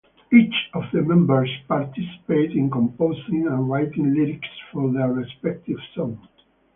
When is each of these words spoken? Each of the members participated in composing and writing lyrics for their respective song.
Each 0.33 0.55
of 0.73 0.85
the 0.91 1.03
members 1.03 1.51
participated 1.67 2.53
in 2.53 2.71
composing 2.71 3.45
and 3.45 3.69
writing 3.69 4.15
lyrics 4.15 4.47
for 4.73 4.91
their 4.91 5.13
respective 5.13 5.77
song. 5.93 6.27